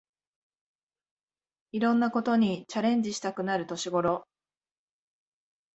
[1.73, 4.25] いろんなことにチャレンジしたくなる年ごろ